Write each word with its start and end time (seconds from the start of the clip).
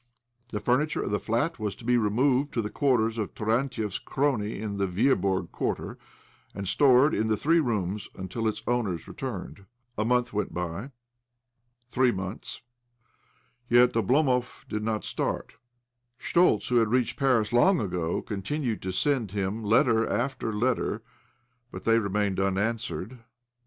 The 0.49 0.59
furniture 0.59 1.03
of 1.03 1.11
the 1.11 1.19
flat 1.19 1.59
was 1.59 1.75
to 1.75 1.85
be 1.85 1.95
removed 1.95 2.53
tos 2.55 2.63
II 2.63 2.63
іб2 2.63 2.63
OBLOMOV 2.63 2.63
the 2.63 2.69
quarters 2.71 3.17
of 3.19 3.33
Taraлtiev's 3.35 3.99
crony 3.99 4.59
in 4.59 4.77
the 4.77 4.87
•VeabOrg 4.87 5.51
Quarter, 5.51 5.99
and 6.55 6.67
stored 6.67 7.13
in 7.13 7.27
the 7.27 7.37
three 7.37 7.59
rooms 7.59 8.09
until 8.15 8.47
its 8.47 8.63
owner's 8.65 9.07
return. 9.07 9.67
A 9.99 10.03
month 10.03 10.33
went 10.33 10.55
by— 10.55 10.89
three 11.91 12.11
months; 12.11 12.63
yet 13.69 13.93
Oblomov 13.93 14.45
still 14.63 14.79
did 14.79 14.83
not 14.83 15.05
start. 15.05 15.57
Schtoltz, 16.19 16.69
who 16.69 16.77
had 16.77 16.89
reached 16.89 17.19
Paris 17.19 17.53
long 17.53 17.79
ago, 17.79 18.23
continued 18.23 18.81
to 18.81 18.91
send 18.91 19.33
him 19.33 19.63
letter 19.63 20.07
after 20.07 20.51
letter, 20.51 21.03
but 21.69 21.83
they 21.83 21.99
remained 21.99 22.39
unanswered. 22.39 23.19